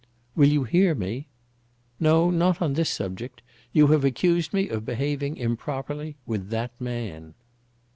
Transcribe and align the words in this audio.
"Will 0.35 0.47
you 0.49 0.63
hear 0.63 0.95
me?" 0.95 1.27
"No, 1.99 2.31
not 2.31 2.59
on 2.59 2.73
this 2.73 2.89
subject. 2.89 3.43
You 3.71 3.85
have 3.89 4.03
accused 4.03 4.51
me 4.51 4.67
of 4.67 4.83
behaving 4.83 5.37
improperly 5.37 6.15
with 6.25 6.49
that 6.49 6.71
man." 6.81 7.35